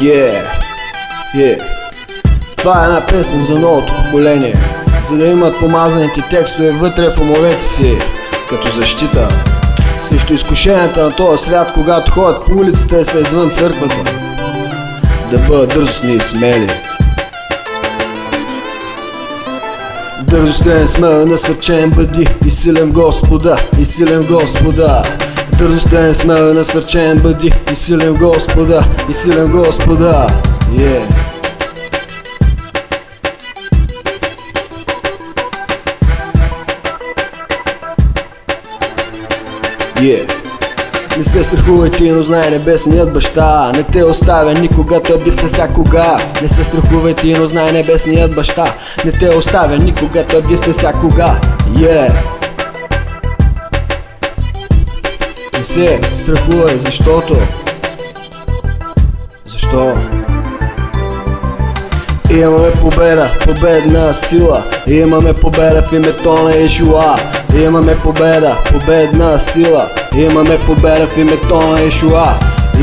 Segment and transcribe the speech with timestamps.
[0.00, 0.46] Yeah,
[1.34, 1.62] yeah.
[2.56, 4.54] Това е една песен за новото поколение,
[5.08, 7.98] за да имат помазаните текстове вътре в умовете си,
[8.48, 9.28] като защита.
[10.08, 14.12] Срещу изкушенията на този свят, когато ходят по улицата и са извън църквата.
[15.30, 16.68] Да бъдат дързостни и смели.
[20.22, 25.02] Дързостен, смел, насърчен бъди и силен Господа, и силен Господа.
[25.58, 30.26] Дързостен, смел, насърчен бъди и силен Господа, и силен Господа.
[30.72, 31.28] Yeah.
[39.96, 40.32] Yeah.
[41.18, 45.46] Не се страхувай ти, но знай небесният баща Не те оставя никога, той бив се
[45.46, 48.64] всякога Не се страхувай ти, но знай небесният баща
[49.04, 51.40] Не те оставя никога, той бив се всякога
[51.72, 52.37] Yeah
[55.86, 57.36] се страхувай, защото.
[59.46, 59.94] Защо?
[62.30, 64.62] Имаме победа, победна сила.
[64.86, 67.16] Имаме победа в името на Ишуа
[67.54, 69.86] Имаме победа, победна сила.
[70.16, 72.34] Имаме победа в името на Ишуа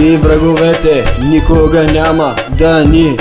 [0.00, 3.16] И враговете никога няма да ни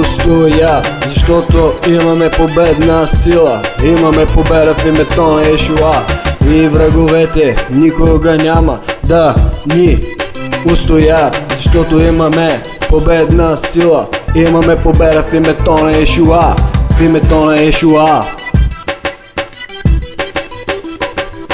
[0.00, 0.92] устоят.
[1.06, 3.62] Защото имаме победна сила.
[3.84, 6.02] Имаме победа в името на Ишуа
[6.50, 9.34] И враговете никога няма да
[9.66, 10.00] ни
[10.72, 14.06] устоят Защото имаме победна сила.
[14.34, 16.56] Имаме победа в името на Ешуа.
[16.90, 18.24] В името на Ешуа.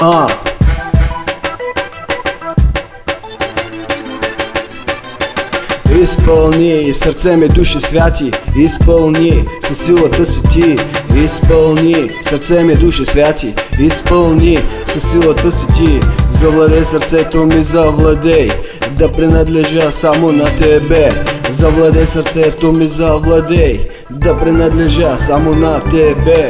[0.01, 0.27] А.
[6.03, 8.31] Изпълни сърце ми души святи.
[8.57, 10.77] Изпълни със силата си ти
[11.17, 13.55] Изпълни сърце ми души святи.
[13.81, 16.01] Изпълни със силата си ти.
[16.33, 18.49] Завладей сърцето ми, завладей.
[18.91, 21.09] Да принадлежа само на тебе.
[21.51, 23.81] Завладей сърцето ми, завладей.
[24.11, 26.49] Да принадлежа само на тебе.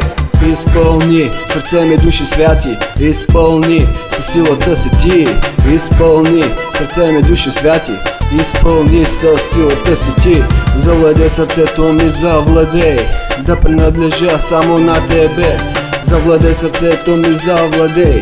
[0.53, 2.77] Изпълни сърце ми души святи.
[3.01, 5.27] Изпълни със силата си ти.
[5.75, 6.45] Изпълни
[6.79, 7.93] сърце ми души святи.
[8.41, 10.43] Изпълни със силата си ти.
[10.77, 12.99] Завладей сърцето ми, завладей
[13.47, 15.59] Да принадлежа само на тебе.
[16.05, 18.21] Завладей сърцето ми, завладей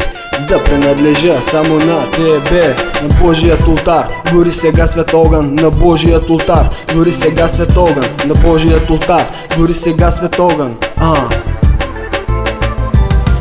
[0.49, 2.77] да принадлежа само на тебе.
[3.03, 5.55] На Божият ултар Гори сега свет огън.
[5.55, 8.05] На Божият ултар Гори сега свет огън.
[8.27, 9.27] На Божият ултар
[9.59, 10.77] Гори сега свет огън.
[10.97, 11.29] А.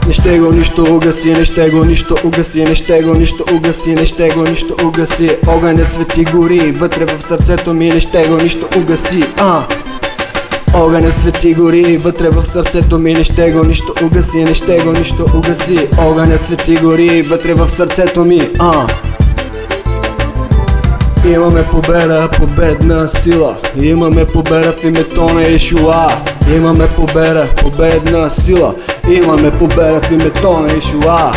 [0.08, 3.94] Не ще го нищо угаси, не ще го нищо угаси, не ще го нищо угаси,
[3.96, 5.30] не ще го нищо угаси.
[5.48, 9.64] Огънят свети гори, вътре в сърцето ми не ще го нищо угаси, а
[10.74, 14.92] Огънят свети гори, вътре в сърцето ми не ще го нищо угаси, не ще го
[14.92, 15.88] нищо угаси.
[16.00, 18.88] Огънят свети гори, вътре в сърцето ми, а.
[21.28, 23.58] Имаме победа, победна сила.
[23.82, 26.08] Имаме победа в името на Ишуа
[26.56, 28.76] Имаме победа, победна сила.
[29.10, 31.32] Имаме победа в името на Ишуа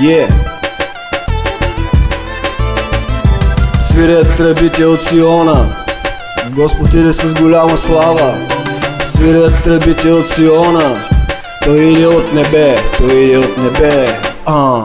[0.00, 0.53] Yeah.
[3.94, 5.66] Свирят тръбите от Сиона.
[6.50, 8.34] Господ иде с голяма слава
[9.04, 10.96] Свирят тръбите от Сиона.
[11.64, 14.06] Той иде от небе, той иде от небе.
[14.46, 14.82] А.